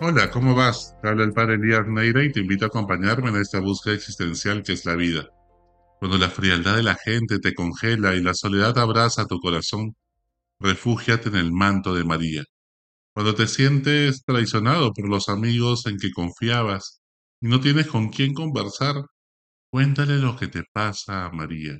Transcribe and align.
Hola, 0.00 0.30
¿cómo 0.30 0.54
vas? 0.54 0.94
Te 1.02 1.08
habla 1.08 1.24
el 1.24 1.32
padre 1.32 1.54
Elías 1.54 1.84
Neira 1.88 2.22
y 2.22 2.30
te 2.30 2.38
invito 2.38 2.64
a 2.64 2.68
acompañarme 2.68 3.30
en 3.30 3.36
esta 3.36 3.58
búsqueda 3.58 3.94
existencial 3.94 4.62
que 4.62 4.74
es 4.74 4.84
la 4.84 4.94
vida. 4.94 5.28
Cuando 5.98 6.18
la 6.18 6.30
frialdad 6.30 6.76
de 6.76 6.84
la 6.84 6.94
gente 6.94 7.40
te 7.40 7.52
congela 7.52 8.14
y 8.14 8.22
la 8.22 8.32
soledad 8.32 8.78
abraza 8.78 9.26
tu 9.26 9.40
corazón, 9.40 9.96
refúgiate 10.60 11.30
en 11.30 11.34
el 11.34 11.50
manto 11.50 11.94
de 11.96 12.04
María. 12.04 12.44
Cuando 13.12 13.34
te 13.34 13.48
sientes 13.48 14.22
traicionado 14.24 14.92
por 14.92 15.08
los 15.08 15.28
amigos 15.28 15.86
en 15.86 15.98
que 15.98 16.12
confiabas 16.12 17.00
y 17.40 17.48
no 17.48 17.58
tienes 17.60 17.88
con 17.88 18.10
quién 18.10 18.34
conversar, 18.34 19.04
cuéntale 19.72 20.18
lo 20.18 20.36
que 20.36 20.46
te 20.46 20.62
pasa 20.72 21.26
a 21.26 21.32
María. 21.32 21.76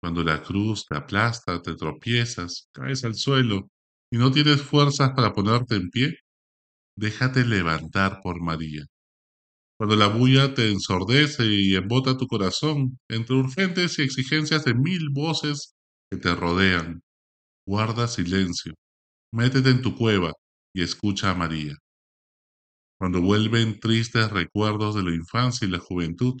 Cuando 0.00 0.22
la 0.22 0.40
cruz 0.42 0.86
te 0.86 0.96
aplasta, 0.96 1.60
te 1.62 1.74
tropiezas, 1.74 2.68
caes 2.72 3.04
al 3.04 3.16
suelo 3.16 3.70
y 4.08 4.18
no 4.18 4.30
tienes 4.30 4.62
fuerzas 4.62 5.10
para 5.16 5.32
ponerte 5.32 5.74
en 5.74 5.90
pie, 5.90 6.18
déjate 6.98 7.44
levantar 7.44 8.20
por 8.22 8.40
María. 8.42 8.84
Cuando 9.78 9.94
la 9.94 10.08
bulla 10.08 10.54
te 10.54 10.70
ensordece 10.70 11.46
y 11.46 11.76
embota 11.76 12.16
tu 12.16 12.26
corazón 12.26 12.98
entre 13.08 13.36
urgentes 13.36 13.98
y 13.98 14.02
exigencias 14.02 14.64
de 14.64 14.74
mil 14.74 15.10
voces 15.12 15.76
que 16.10 16.18
te 16.18 16.34
rodean, 16.34 17.00
guarda 17.64 18.08
silencio, 18.08 18.74
métete 19.32 19.70
en 19.70 19.82
tu 19.82 19.96
cueva 19.96 20.32
y 20.74 20.82
escucha 20.82 21.30
a 21.30 21.34
María. 21.34 21.76
Cuando 22.98 23.22
vuelven 23.22 23.78
tristes 23.78 24.30
recuerdos 24.30 24.96
de 24.96 25.04
la 25.04 25.14
infancia 25.14 25.68
y 25.68 25.70
la 25.70 25.78
juventud, 25.78 26.34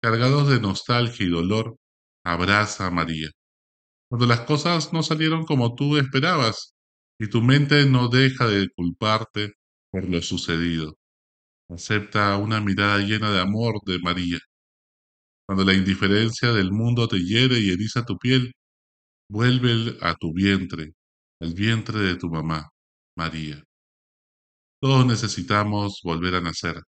cargados 0.00 0.48
de 0.48 0.60
nostalgia 0.60 1.26
y 1.26 1.30
dolor, 1.30 1.76
abraza 2.24 2.86
a 2.86 2.92
María. 2.92 3.30
Cuando 4.08 4.26
las 4.26 4.42
cosas 4.42 4.92
no 4.92 5.02
salieron 5.02 5.44
como 5.44 5.74
tú 5.74 5.96
esperabas 5.96 6.74
y 7.18 7.28
tu 7.28 7.42
mente 7.42 7.84
no 7.86 8.08
deja 8.08 8.46
de 8.46 8.68
culparte 8.76 9.54
por 9.92 10.08
lo 10.08 10.22
sucedido, 10.22 10.98
acepta 11.68 12.36
una 12.38 12.60
mirada 12.60 12.98
llena 12.98 13.30
de 13.32 13.40
amor 13.40 13.74
de 13.86 13.98
María 14.00 14.38
Cuando 15.46 15.64
la 15.64 15.74
indiferencia 15.74 16.52
del 16.52 16.72
mundo 16.72 17.06
te 17.08 17.18
hiere 17.18 17.60
y 17.60 17.70
eriza 17.70 18.04
tu 18.04 18.16
piel, 18.18 18.52
vuelve 19.28 19.98
a 20.00 20.14
tu 20.16 20.32
vientre, 20.32 20.94
el 21.40 21.54
vientre 21.54 22.00
de 22.00 22.16
tu 22.16 22.28
mamá, 22.30 22.68
María. 23.16 23.62
Todos 24.80 25.06
necesitamos 25.06 26.00
volver 26.02 26.36
a 26.36 26.40
nacer, 26.40 26.80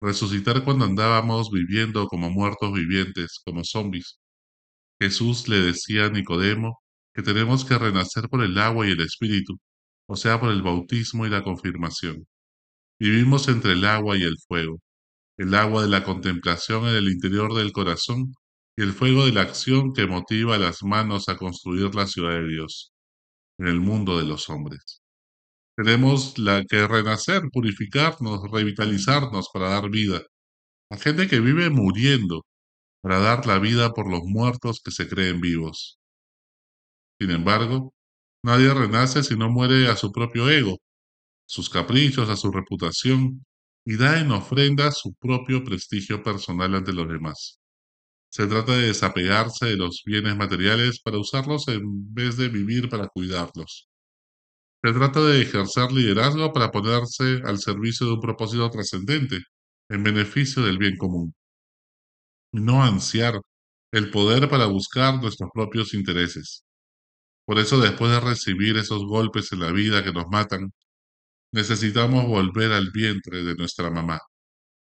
resucitar 0.00 0.64
cuando 0.64 0.84
andábamos 0.84 1.50
viviendo 1.50 2.06
como 2.06 2.30
muertos 2.30 2.72
vivientes, 2.72 3.40
como 3.44 3.64
zombies. 3.64 4.18
Jesús 5.00 5.48
le 5.48 5.58
decía 5.60 6.06
a 6.06 6.10
Nicodemo 6.10 6.80
que 7.14 7.22
tenemos 7.22 7.64
que 7.64 7.78
renacer 7.78 8.28
por 8.28 8.42
el 8.44 8.58
agua 8.58 8.86
y 8.88 8.92
el 8.92 9.00
espíritu, 9.00 9.58
o 10.08 10.16
sea, 10.16 10.40
por 10.40 10.50
el 10.50 10.62
bautismo 10.62 11.26
y 11.26 11.30
la 11.30 11.42
confirmación. 11.42 12.26
Vivimos 12.98 13.48
entre 13.48 13.72
el 13.72 13.84
agua 13.84 14.16
y 14.16 14.22
el 14.22 14.36
fuego, 14.48 14.80
el 15.38 15.54
agua 15.54 15.82
de 15.82 15.88
la 15.88 16.04
contemplación 16.04 16.88
en 16.88 16.96
el 16.96 17.10
interior 17.10 17.54
del 17.54 17.72
corazón 17.72 18.34
y 18.76 18.82
el 18.82 18.92
fuego 18.92 19.26
de 19.26 19.32
la 19.32 19.42
acción 19.42 19.92
que 19.92 20.06
motiva 20.06 20.56
a 20.56 20.58
las 20.58 20.82
manos 20.82 21.28
a 21.28 21.36
construir 21.36 21.94
la 21.94 22.06
ciudad 22.06 22.32
de 22.32 22.48
Dios 22.48 22.92
en 23.58 23.68
el 23.68 23.80
mundo 23.80 24.18
de 24.18 24.24
los 24.26 24.48
hombres. 24.50 25.02
Tenemos 25.76 26.38
la 26.38 26.64
que 26.64 26.86
renacer, 26.88 27.42
purificarnos, 27.52 28.50
revitalizarnos 28.50 29.48
para 29.52 29.68
dar 29.68 29.90
vida. 29.90 30.22
A 30.90 30.96
gente 30.96 31.28
que 31.28 31.40
vive 31.40 31.70
muriendo 31.70 32.44
para 33.02 33.18
dar 33.20 33.46
la 33.46 33.58
vida 33.58 33.92
por 33.92 34.10
los 34.10 34.22
muertos 34.24 34.80
que 34.84 34.90
se 34.90 35.08
creen 35.08 35.40
vivos. 35.40 35.98
Sin 37.20 37.30
embargo, 37.30 37.92
nadie 38.46 38.72
renace 38.72 39.24
si 39.24 39.36
no 39.36 39.50
muere 39.50 39.88
a 39.88 39.96
su 39.96 40.12
propio 40.12 40.48
ego, 40.48 40.78
sus 41.46 41.68
caprichos, 41.68 42.28
a 42.28 42.36
su 42.36 42.50
reputación 42.52 43.44
y 43.84 43.96
da 43.96 44.20
en 44.20 44.30
ofrenda 44.30 44.92
su 44.92 45.14
propio 45.14 45.64
prestigio 45.64 46.22
personal 46.22 46.74
ante 46.76 46.92
los 46.92 47.08
demás. 47.08 47.58
Se 48.30 48.46
trata 48.46 48.76
de 48.76 48.88
desapegarse 48.88 49.66
de 49.66 49.76
los 49.76 50.02
bienes 50.04 50.36
materiales 50.36 51.00
para 51.02 51.18
usarlos 51.18 51.68
en 51.68 51.82
vez 52.14 52.36
de 52.36 52.48
vivir 52.48 52.88
para 52.88 53.08
cuidarlos. 53.08 53.88
Se 54.82 54.92
trata 54.92 55.20
de 55.24 55.42
ejercer 55.42 55.90
liderazgo 55.92 56.52
para 56.52 56.70
ponerse 56.70 57.42
al 57.44 57.58
servicio 57.58 58.06
de 58.06 58.12
un 58.14 58.20
propósito 58.20 58.70
trascendente, 58.70 59.38
en 59.88 60.02
beneficio 60.04 60.62
del 60.62 60.78
bien 60.78 60.96
común. 60.96 61.34
No 62.52 62.82
ansiar 62.82 63.40
el 63.92 64.10
poder 64.10 64.48
para 64.48 64.66
buscar 64.66 65.20
nuestros 65.20 65.50
propios 65.54 65.94
intereses. 65.94 66.65
Por 67.46 67.58
eso, 67.58 67.80
después 67.80 68.10
de 68.12 68.20
recibir 68.20 68.76
esos 68.76 69.04
golpes 69.06 69.52
en 69.52 69.60
la 69.60 69.72
vida 69.72 70.04
que 70.04 70.12
nos 70.12 70.26
matan, 70.28 70.72
necesitamos 71.52 72.26
volver 72.26 72.72
al 72.72 72.90
vientre 72.92 73.44
de 73.44 73.54
nuestra 73.56 73.90
mamá, 73.90 74.20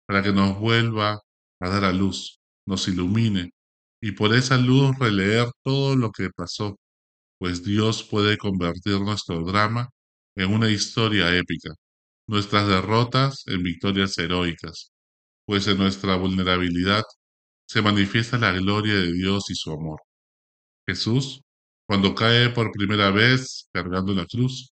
para 0.06 0.22
que 0.22 0.32
nos 0.32 0.58
vuelva 0.58 1.20
a 1.60 1.68
dar 1.68 1.84
a 1.84 1.92
luz, 1.92 2.40
nos 2.66 2.88
ilumine 2.88 3.52
y 4.02 4.12
por 4.12 4.34
esa 4.34 4.56
luz 4.56 4.98
releer 4.98 5.48
todo 5.64 5.96
lo 5.96 6.10
que 6.12 6.30
pasó, 6.30 6.76
pues 7.38 7.64
Dios 7.64 8.04
puede 8.04 8.38
convertir 8.38 9.00
nuestro 9.00 9.42
drama 9.44 9.90
en 10.36 10.52
una 10.54 10.70
historia 10.70 11.36
épica, 11.36 11.70
nuestras 12.28 12.68
derrotas 12.68 13.44
en 13.46 13.62
victorias 13.62 14.16
heroicas, 14.18 14.92
pues 15.46 15.68
en 15.68 15.78
nuestra 15.78 16.16
vulnerabilidad 16.16 17.04
se 17.68 17.82
manifiesta 17.82 18.38
la 18.38 18.52
gloria 18.52 18.94
de 18.94 19.12
Dios 19.12 19.50
y 19.50 19.54
su 19.54 19.72
amor. 19.72 20.00
Jesús, 20.88 21.42
cuando 21.90 22.14
cae 22.14 22.50
por 22.50 22.70
primera 22.70 23.10
vez 23.10 23.68
cargando 23.72 24.14
la 24.14 24.24
cruz, 24.24 24.70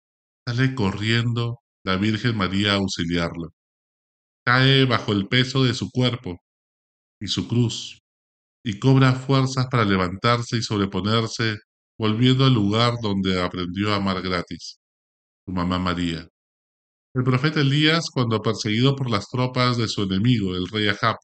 sale 0.48 0.74
corriendo 0.74 1.58
la 1.84 1.96
Virgen 1.96 2.38
María 2.38 2.72
a 2.72 2.76
auxiliarlo. 2.76 3.52
Cae 4.46 4.86
bajo 4.86 5.12
el 5.12 5.28
peso 5.28 5.62
de 5.62 5.74
su 5.74 5.90
cuerpo 5.90 6.38
y 7.20 7.26
su 7.26 7.46
cruz, 7.48 8.00
y 8.64 8.78
cobra 8.78 9.12
fuerzas 9.12 9.66
para 9.70 9.84
levantarse 9.84 10.56
y 10.56 10.62
sobreponerse, 10.62 11.58
volviendo 11.98 12.46
al 12.46 12.54
lugar 12.54 12.94
donde 13.02 13.42
aprendió 13.42 13.92
a 13.92 13.96
amar 13.96 14.22
gratis, 14.22 14.78
su 15.44 15.52
mamá 15.52 15.78
María. 15.78 16.26
El 17.14 17.24
profeta 17.24 17.60
Elías, 17.60 18.06
cuando 18.10 18.40
perseguido 18.40 18.96
por 18.96 19.10
las 19.10 19.28
tropas 19.28 19.76
de 19.76 19.86
su 19.86 20.04
enemigo, 20.04 20.56
el 20.56 20.66
rey 20.66 20.88
Ahab, 20.88 21.16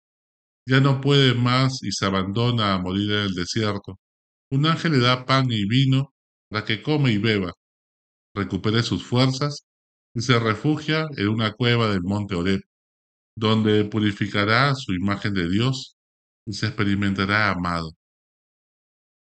ya 0.67 0.81
no 0.81 1.01
puede 1.01 1.33
más 1.33 1.83
y 1.83 1.93
se 1.93 2.05
abandona 2.05 2.75
a 2.75 2.79
morir 2.79 3.11
en 3.11 3.21
el 3.21 3.35
desierto. 3.35 3.99
Un 4.51 4.67
ángel 4.67 4.93
le 4.93 4.99
da 4.99 5.25
pan 5.27 5.47
y 5.51 5.67
vino 5.67 6.15
para 6.49 6.65
que 6.65 6.83
come 6.83 7.13
y 7.13 7.19
beba, 7.19 7.53
recupere 8.35 8.83
sus 8.83 9.05
fuerzas 9.05 9.65
y 10.15 10.23
se 10.23 10.39
refugia 10.39 11.07
en 11.17 11.29
una 11.29 11.53
cueva 11.53 11.91
del 11.91 12.03
monte 12.03 12.35
Oreb, 12.35 12.61
donde 13.37 13.85
purificará 13.85 14.75
su 14.75 14.95
imagen 14.95 15.35
de 15.35 15.49
Dios 15.49 15.97
y 16.47 16.55
se 16.55 16.67
experimentará 16.67 17.51
amado. 17.51 17.93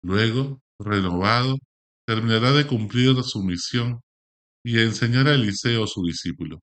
Luego, 0.02 0.62
renovado, 0.78 1.58
terminará 2.06 2.52
de 2.52 2.66
cumplir 2.66 3.22
su 3.22 3.42
misión 3.42 4.00
y 4.64 4.80
enseñar 4.80 5.28
a 5.28 5.34
Eliseo 5.34 5.86
su 5.86 6.02
discípulo. 6.04 6.60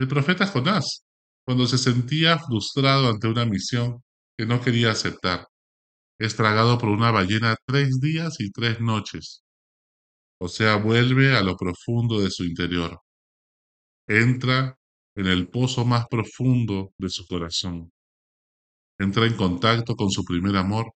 El 0.00 0.08
profeta 0.08 0.46
Jonás, 0.46 1.04
cuando 1.44 1.66
se 1.66 1.78
sentía 1.78 2.38
frustrado 2.38 3.08
ante 3.08 3.28
una 3.28 3.44
misión 3.44 4.02
que 4.36 4.46
no 4.46 4.60
quería 4.60 4.90
aceptar, 4.92 5.46
es 6.18 6.36
tragado 6.36 6.78
por 6.78 6.88
una 6.88 7.10
ballena 7.10 7.56
tres 7.66 8.00
días 8.00 8.40
y 8.40 8.50
tres 8.50 8.80
noches, 8.80 9.42
o 10.40 10.48
sea, 10.48 10.76
vuelve 10.76 11.36
a 11.36 11.42
lo 11.42 11.56
profundo 11.56 12.20
de 12.20 12.30
su 12.30 12.44
interior, 12.44 13.00
entra 14.06 14.76
en 15.16 15.26
el 15.26 15.48
pozo 15.48 15.84
más 15.84 16.06
profundo 16.08 16.92
de 16.98 17.08
su 17.10 17.26
corazón, 17.26 17.92
entra 18.98 19.26
en 19.26 19.36
contacto 19.36 19.94
con 19.96 20.10
su 20.10 20.24
primer 20.24 20.56
amor 20.56 20.92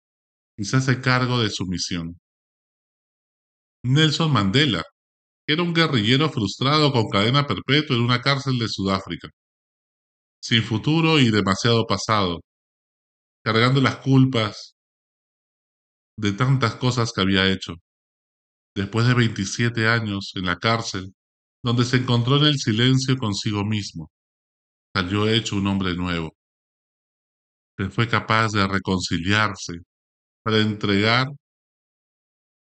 y 0.56 0.64
se 0.64 0.78
hace 0.78 1.00
cargo 1.00 1.40
de 1.40 1.50
su 1.50 1.66
misión. 1.66 2.18
Nelson 3.84 4.32
Mandela 4.32 4.82
era 5.46 5.62
un 5.62 5.72
guerrillero 5.74 6.28
frustrado 6.30 6.92
con 6.92 7.08
cadena 7.08 7.46
perpetua 7.46 7.96
en 7.96 8.02
una 8.02 8.20
cárcel 8.20 8.58
de 8.58 8.68
Sudáfrica, 8.68 9.28
sin 10.40 10.62
futuro 10.62 11.18
y 11.18 11.30
demasiado 11.30 11.86
pasado, 11.86 12.40
cargando 13.44 13.80
las 13.80 13.96
culpas 13.98 14.75
de 16.16 16.32
tantas 16.32 16.76
cosas 16.76 17.12
que 17.12 17.20
había 17.20 17.50
hecho. 17.50 17.74
Después 18.74 19.06
de 19.06 19.14
27 19.14 19.88
años 19.88 20.32
en 20.34 20.46
la 20.46 20.56
cárcel, 20.56 21.14
donde 21.62 21.84
se 21.84 21.98
encontró 21.98 22.36
en 22.38 22.46
el 22.46 22.58
silencio 22.58 23.16
consigo 23.16 23.64
mismo, 23.64 24.10
salió 24.94 25.28
hecho 25.28 25.56
un 25.56 25.66
hombre 25.66 25.94
nuevo. 25.94 26.34
Él 27.78 27.90
fue 27.90 28.08
capaz 28.08 28.52
de 28.52 28.66
reconciliarse 28.66 29.74
para 30.42 30.58
entregar 30.58 31.28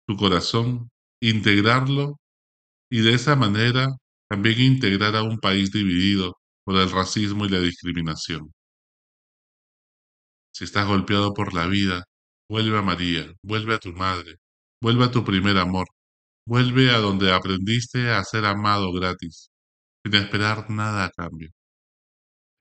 su 0.06 0.16
corazón, 0.16 0.90
integrarlo 1.20 2.18
y 2.90 3.00
de 3.02 3.14
esa 3.14 3.36
manera 3.36 3.88
también 4.28 4.60
integrar 4.60 5.16
a 5.16 5.22
un 5.22 5.38
país 5.38 5.70
dividido 5.70 6.38
por 6.64 6.76
el 6.76 6.90
racismo 6.90 7.44
y 7.46 7.50
la 7.50 7.60
discriminación. 7.60 8.52
Si 10.52 10.64
estás 10.64 10.86
golpeado 10.86 11.34
por 11.34 11.52
la 11.52 11.66
vida, 11.66 12.04
vuelve 12.48 12.78
a 12.78 12.82
María, 12.82 13.26
vuelve 13.42 13.74
a 13.74 13.78
tu 13.78 13.92
madre, 13.92 14.36
vuelve 14.80 15.04
a 15.04 15.10
tu 15.10 15.24
primer 15.24 15.58
amor, 15.58 15.86
vuelve 16.46 16.90
a 16.90 16.98
donde 16.98 17.32
aprendiste 17.32 18.10
a 18.10 18.22
ser 18.24 18.44
amado 18.44 18.92
gratis. 18.92 19.50
sin 20.04 20.14
esperar 20.16 20.70
nada 20.70 21.06
a 21.06 21.10
cambio. 21.10 21.50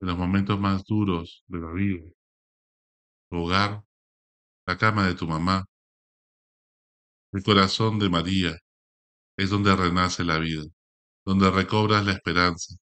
En 0.01 0.07
los 0.07 0.18
momentos 0.18 0.59
más 0.59 0.83
duros 0.85 1.44
de 1.47 1.59
la 1.59 1.71
vida, 1.74 2.03
tu 3.30 3.38
hogar, 3.38 3.83
la 4.68 4.77
cama 4.77 5.07
de 5.07 5.15
tu 5.15 5.27
mamá, 5.27 5.65
el 7.33 7.44
corazón 7.44 8.00
de 8.00 8.09
María, 8.09 8.57
es 9.38 9.50
donde 9.50 9.75
renace 9.75 10.24
la 10.24 10.39
vida, 10.39 10.63
donde 11.25 11.51
recobras 11.51 12.06
la 12.06 12.13
esperanza, 12.13 12.75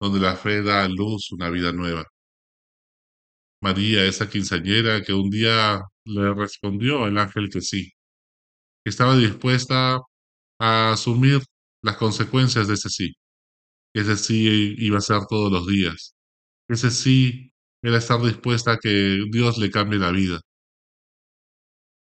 donde 0.00 0.20
la 0.20 0.36
fe 0.36 0.62
da 0.62 0.84
a 0.84 0.88
luz 0.88 1.32
una 1.32 1.50
vida 1.50 1.72
nueva. 1.72 2.04
María, 3.60 4.04
esa 4.04 4.28
quinceañera 4.28 5.02
que 5.02 5.12
un 5.12 5.30
día 5.30 5.80
le 6.04 6.34
respondió 6.34 7.06
el 7.06 7.18
ángel 7.18 7.48
que 7.50 7.60
sí, 7.60 7.92
que 8.84 8.90
estaba 8.90 9.16
dispuesta 9.16 10.00
a 10.60 10.92
asumir 10.92 11.40
las 11.82 11.96
consecuencias 11.96 12.68
de 12.68 12.74
ese 12.74 12.90
sí, 12.90 13.14
que 13.94 14.02
ese 14.02 14.16
sí 14.16 14.74
iba 14.78 14.98
a 14.98 15.02
ser 15.02 15.22
todos 15.28 15.52
los 15.52 15.66
días, 15.66 16.14
que 16.68 16.74
ese 16.74 16.90
sí 16.90 17.52
era 17.82 17.98
estar 17.98 18.22
dispuesta 18.22 18.72
a 18.72 18.78
que 18.78 19.24
Dios 19.30 19.58
le 19.58 19.70
cambie 19.70 19.98
la 19.98 20.12
vida, 20.12 20.40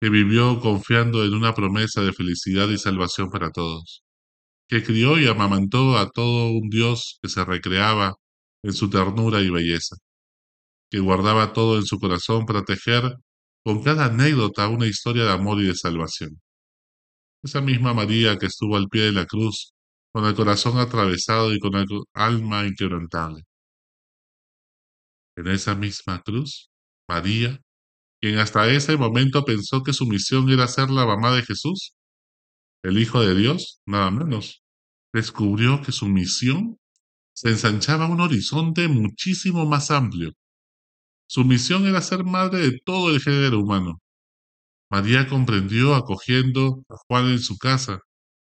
que 0.00 0.08
vivió 0.10 0.60
confiando 0.60 1.24
en 1.24 1.34
una 1.34 1.54
promesa 1.54 2.02
de 2.02 2.12
felicidad 2.12 2.68
y 2.68 2.78
salvación 2.78 3.30
para 3.30 3.50
todos, 3.50 4.02
que 4.68 4.82
crió 4.82 5.18
y 5.18 5.26
amamantó 5.28 5.98
a 5.98 6.10
todo 6.10 6.50
un 6.52 6.70
Dios 6.70 7.18
que 7.22 7.28
se 7.28 7.44
recreaba 7.44 8.14
en 8.62 8.72
su 8.72 8.90
ternura 8.90 9.40
y 9.42 9.50
belleza. 9.50 9.96
Que 10.90 11.00
guardaba 11.00 11.52
todo 11.52 11.76
en 11.76 11.84
su 11.86 11.98
corazón 11.98 12.46
para 12.46 12.64
con 13.62 13.82
cada 13.82 14.06
anécdota 14.06 14.68
una 14.68 14.86
historia 14.86 15.24
de 15.24 15.32
amor 15.32 15.60
y 15.60 15.66
de 15.66 15.74
salvación. 15.74 16.40
Esa 17.42 17.60
misma 17.60 17.94
María 17.94 18.36
que 18.36 18.46
estuvo 18.46 18.76
al 18.76 18.88
pie 18.88 19.04
de 19.04 19.12
la 19.12 19.26
cruz, 19.26 19.72
con 20.12 20.24
el 20.24 20.34
corazón 20.34 20.78
atravesado 20.78 21.54
y 21.54 21.60
con 21.60 21.74
el 21.74 21.86
alma 22.14 22.66
inquebrantable. 22.66 23.42
En 25.36 25.48
esa 25.48 25.74
misma 25.74 26.20
cruz, 26.22 26.70
María, 27.08 27.60
quien 28.20 28.38
hasta 28.38 28.68
ese 28.68 28.96
momento 28.96 29.44
pensó 29.44 29.82
que 29.82 29.92
su 29.92 30.06
misión 30.06 30.50
era 30.50 30.68
ser 30.68 30.90
la 30.90 31.06
mamá 31.06 31.34
de 31.34 31.42
Jesús, 31.42 31.94
el 32.82 32.98
Hijo 32.98 33.20
de 33.20 33.34
Dios, 33.34 33.80
nada 33.86 34.10
menos, 34.10 34.62
descubrió 35.12 35.82
que 35.82 35.92
su 35.92 36.06
misión 36.06 36.78
se 37.34 37.50
ensanchaba 37.50 38.08
un 38.08 38.20
horizonte 38.20 38.88
muchísimo 38.88 39.66
más 39.66 39.90
amplio, 39.90 40.32
su 41.30 41.44
misión 41.44 41.86
era 41.86 42.02
ser 42.02 42.24
madre 42.24 42.58
de 42.58 42.80
todo 42.84 43.08
el 43.14 43.20
género 43.20 43.60
humano. 43.60 44.02
María 44.90 45.28
comprendió, 45.28 45.94
acogiendo 45.94 46.82
a 46.88 46.96
Juan 47.06 47.28
en 47.28 47.38
su 47.38 47.56
casa, 47.56 48.00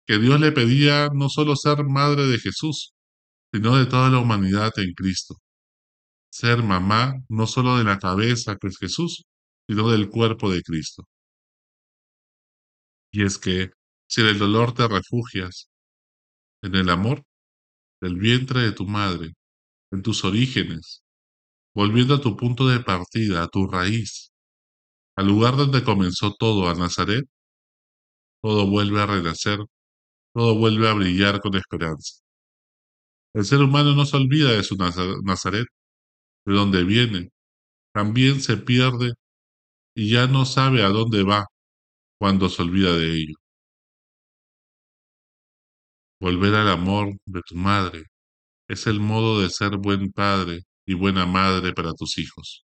que 0.07 0.19
Dios 0.19 0.39
le 0.39 0.53
pedía 0.53 1.09
no 1.13 1.29
solo 1.29 1.57
ser 1.57 1.83
madre 1.83 2.29
de 2.29 2.39
Jesús, 2.39 2.93
sino 3.53 3.77
de 3.77 3.87
toda 3.87 4.09
la 4.09 4.21
humanidad 4.21 4.71
en 4.77 4.93
Cristo. 4.95 5.35
Ser 6.31 6.63
mamá 6.63 7.15
no 7.29 7.49
solo 7.49 7.77
de 7.77 7.83
la 7.83 7.99
cabeza 7.99 8.55
que 8.55 8.69
es 8.69 8.79
Jesús, 8.79 9.25
sino 9.69 9.91
del 9.91 10.09
cuerpo 10.09 10.49
de 10.49 10.63
Cristo. 10.63 11.03
Y 13.11 13.25
es 13.25 13.37
que 13.37 13.73
si 14.09 14.21
en 14.21 14.29
el 14.29 14.39
dolor 14.39 14.75
te 14.75 14.87
refugias, 14.87 15.69
en 16.63 16.77
el 16.77 16.89
amor 16.89 17.25
del 18.01 18.15
vientre 18.15 18.61
de 18.61 18.71
tu 18.71 18.87
madre, 18.87 19.33
en 19.91 20.03
tus 20.03 20.25
orígenes, 20.25 21.00
volviendo 21.81 22.17
a 22.17 22.21
tu 22.21 22.37
punto 22.37 22.69
de 22.69 22.81
partida, 22.81 23.43
a 23.43 23.49
tu 23.49 23.67
raíz, 23.67 24.33
al 25.17 25.29
lugar 25.29 25.57
donde 25.57 25.83
comenzó 25.83 26.35
todo, 26.39 26.69
a 26.69 26.75
Nazaret, 26.75 27.25
todo 28.43 28.69
vuelve 28.69 29.01
a 29.01 29.07
renacer, 29.07 29.61
todo 30.35 30.59
vuelve 30.59 30.91
a 30.91 30.93
brillar 30.93 31.41
con 31.41 31.55
esperanza. 31.55 32.21
El 33.35 33.47
ser 33.47 33.61
humano 33.61 33.95
no 33.95 34.05
se 34.05 34.15
olvida 34.19 34.53
de 34.53 34.63
su 34.63 34.77
Nazaret, 34.77 35.67
de 36.45 36.53
dónde 36.53 36.85
viene, 36.85 37.31
también 37.95 38.43
se 38.43 38.59
pierde 38.59 39.15
y 39.95 40.11
ya 40.11 40.27
no 40.27 40.45
sabe 40.45 40.83
a 40.83 40.91
dónde 40.91 41.23
va 41.23 41.47
cuando 42.19 42.51
se 42.51 42.63
olvida 42.63 42.93
de 42.99 43.15
ello. 43.15 43.37
Volver 46.21 46.55
al 46.57 46.69
amor 46.69 47.17
de 47.25 47.41
tu 47.43 47.57
madre 47.57 48.05
es 48.69 48.87
el 48.87 49.01
modo 49.01 49.41
de 49.41 49.51
ser 49.51 49.79
buen 49.79 50.13
padre 50.13 50.65
y 50.91 50.95
buena 50.95 51.25
madre 51.25 51.73
para 51.73 51.95
tus 51.95 52.19
hijos. 52.19 52.67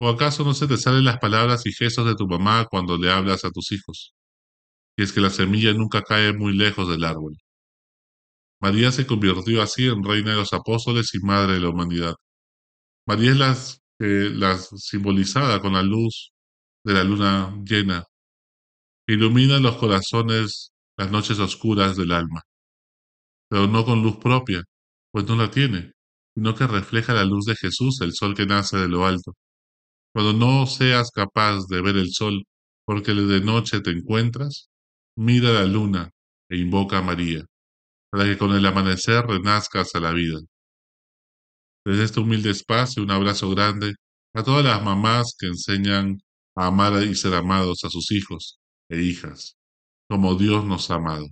¿O 0.00 0.08
acaso 0.08 0.42
no 0.42 0.52
se 0.52 0.66
te 0.66 0.76
salen 0.76 1.04
las 1.04 1.18
palabras 1.18 1.64
y 1.64 1.72
gestos 1.72 2.04
de 2.06 2.16
tu 2.16 2.26
mamá 2.26 2.66
cuando 2.68 2.98
le 2.98 3.08
hablas 3.08 3.44
a 3.44 3.52
tus 3.52 3.70
hijos? 3.70 4.14
Y 4.96 5.04
es 5.04 5.12
que 5.12 5.20
la 5.20 5.30
semilla 5.30 5.72
nunca 5.74 6.02
cae 6.02 6.32
muy 6.32 6.54
lejos 6.54 6.88
del 6.88 7.04
árbol. 7.04 7.36
María 8.60 8.90
se 8.90 9.06
convirtió 9.06 9.62
así 9.62 9.86
en 9.86 10.02
reina 10.02 10.32
de 10.32 10.38
los 10.38 10.52
apóstoles 10.52 11.14
y 11.14 11.20
madre 11.20 11.54
de 11.54 11.60
la 11.60 11.68
humanidad. 11.68 12.14
María 13.06 13.30
es 13.30 13.80
la, 14.36 14.58
simbolizada 14.58 15.60
con 15.60 15.74
la 15.74 15.84
luz 15.84 16.32
de 16.84 16.94
la 16.94 17.04
luna 17.04 17.54
llena, 17.64 18.02
que 19.06 19.14
ilumina 19.14 19.60
los 19.60 19.76
corazones 19.76 20.72
las 20.96 21.12
noches 21.12 21.38
oscuras 21.38 21.96
del 21.96 22.10
alma, 22.10 22.42
pero 23.48 23.68
no 23.68 23.84
con 23.84 24.02
luz 24.02 24.16
propia, 24.16 24.64
pues 25.12 25.26
no 25.26 25.36
la 25.36 25.48
tiene, 25.48 25.92
sino 26.38 26.54
que 26.54 26.68
refleja 26.68 27.14
la 27.14 27.24
luz 27.24 27.46
de 27.46 27.56
Jesús, 27.56 28.00
el 28.00 28.12
sol 28.14 28.32
que 28.36 28.46
nace 28.46 28.76
de 28.76 28.88
lo 28.88 29.04
alto. 29.04 29.32
Cuando 30.14 30.32
no 30.32 30.66
seas 30.68 31.10
capaz 31.10 31.66
de 31.66 31.82
ver 31.82 31.96
el 31.96 32.12
sol 32.12 32.44
porque 32.86 33.12
de 33.12 33.40
noche 33.40 33.80
te 33.80 33.90
encuentras, 33.90 34.68
mira 35.16 35.50
la 35.50 35.64
luna 35.64 36.10
e 36.48 36.58
invoca 36.58 36.98
a 36.98 37.02
María, 37.02 37.44
para 38.08 38.22
que 38.22 38.38
con 38.38 38.52
el 38.52 38.64
amanecer 38.64 39.26
renazcas 39.26 39.96
a 39.96 40.00
la 40.00 40.12
vida. 40.12 40.38
Desde 41.84 42.04
este 42.04 42.20
humilde 42.20 42.50
espacio, 42.50 43.02
un 43.02 43.10
abrazo 43.10 43.50
grande 43.50 43.94
a 44.32 44.44
todas 44.44 44.64
las 44.64 44.80
mamás 44.80 45.34
que 45.36 45.48
enseñan 45.48 46.20
a 46.54 46.66
amar 46.68 47.02
y 47.02 47.16
ser 47.16 47.34
amados 47.34 47.82
a 47.82 47.90
sus 47.90 48.12
hijos 48.12 48.60
e 48.88 49.02
hijas, 49.02 49.56
como 50.08 50.36
Dios 50.36 50.64
nos 50.64 50.88
ha 50.92 50.94
amado. 50.94 51.26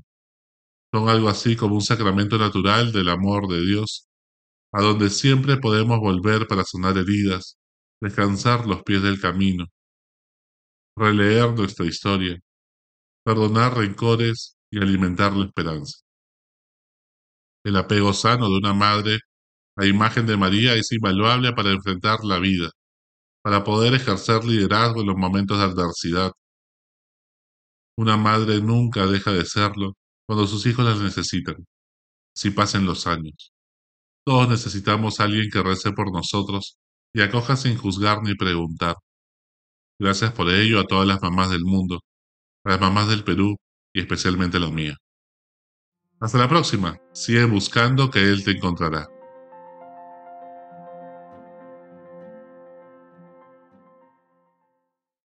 Son 0.93 1.09
algo 1.09 1.29
así 1.29 1.55
como 1.55 1.76
un 1.76 1.82
sacramento 1.82 2.38
natural 2.38 2.91
del 2.91 3.09
amor 3.09 3.47
de 3.47 3.64
Dios 3.64 4.06
a 4.73 4.83
donde 4.83 5.11
siempre 5.11 5.57
podemos 5.57 5.99
volver 6.01 6.47
para 6.47 6.65
sanar 6.65 6.97
heridas, 6.99 7.59
descansar 8.01 8.67
los 8.67 8.83
pies 8.83 9.03
del 9.03 9.21
camino, 9.21 9.67
releer 10.97 11.52
nuestra 11.52 11.87
historia, 11.87 12.38
perdonar 13.25 13.76
rencores 13.76 14.57
y 14.71 14.79
alimentar 14.79 15.33
la 15.33 15.47
esperanza. 15.47 15.99
El 17.64 17.76
apego 17.76 18.12
sano 18.12 18.49
de 18.49 18.59
una 18.59 18.73
madre 18.73 19.19
a 19.76 19.87
imagen 19.87 20.26
de 20.26 20.37
María 20.37 20.75
es 20.75 20.93
invaluable 20.93 21.52
para 21.52 21.71
enfrentar 21.71 22.21
la 22.25 22.38
vida, 22.38 22.71
para 23.43 23.64
poder 23.64 23.95
ejercer 23.95 24.45
liderazgo 24.45 25.00
en 25.00 25.09
los 25.09 25.17
momentos 25.17 25.59
de 25.59 25.64
adversidad. 25.64 26.33
Una 27.99 28.17
madre 28.17 28.61
nunca 28.61 29.07
deja 29.07 29.33
de 29.33 29.45
serlo 29.45 29.95
cuando 30.26 30.47
sus 30.47 30.67
hijos 30.67 30.85
las 30.85 30.99
necesitan, 31.00 31.67
si 32.35 32.50
pasen 32.50 32.87
los 32.87 33.07
años. 33.07 33.52
Todos 34.26 34.49
necesitamos 34.49 35.21
a 35.21 35.25
alguien 35.25 35.49
que 35.52 35.62
rece 35.62 35.92
por 35.92 36.12
nosotros 36.12 36.78
y 37.14 37.23
acoja 37.23 37.56
sin 37.56 37.76
juzgar 37.76 38.23
ni 38.25 38.35
preguntar. 38.35 38.97
Gracias 40.00 40.33
por 40.33 40.50
ello 40.50 40.80
a 40.80 40.85
todas 40.85 41.06
las 41.06 41.23
mamás 41.23 41.50
del 41.50 41.64
mundo, 41.64 42.00
a 42.64 42.71
las 42.71 42.80
mamás 42.80 43.09
del 43.09 43.23
Perú 43.23 43.54
y 43.95 44.00
especialmente 44.00 44.59
la 44.59 44.68
mía. 44.71 44.97
Hasta 46.18 46.38
la 46.38 46.49
próxima. 46.49 46.99
Sigue 47.12 47.45
buscando 47.45 48.11
que 48.11 48.18
Él 48.18 48.42
te 48.42 48.50
encontrará. 48.50 49.06